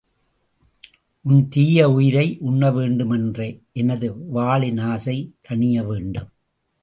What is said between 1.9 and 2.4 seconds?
உயிரை